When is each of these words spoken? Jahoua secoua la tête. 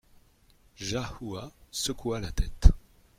Jahoua 0.77 1.51
secoua 1.69 2.19
la 2.19 2.31
tête. 2.31 2.69